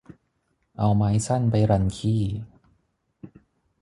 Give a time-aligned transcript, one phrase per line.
[0.77, 2.21] เอาไม้สั้นไปรันขี้